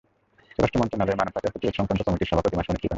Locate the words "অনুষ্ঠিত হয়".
2.71-2.89